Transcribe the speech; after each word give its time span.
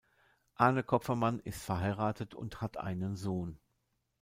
Arne 0.55 0.81
Kopfermann 0.81 1.37
ist 1.41 1.61
verheiratet 1.63 2.33
und 2.33 2.59
hat 2.59 2.77
einen 2.77 3.15
Sohn. 3.15 3.59